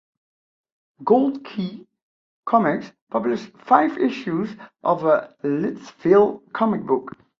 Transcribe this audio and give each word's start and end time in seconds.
Gold 1.03 1.45
Key 1.45 1.85
Comics 2.47 2.91
published 3.11 3.51
five 3.59 3.99
issues 3.99 4.55
of 4.83 5.03
a 5.05 5.35
"Lidsville" 5.43 6.41
comic 6.53 6.87
book. 6.87 7.11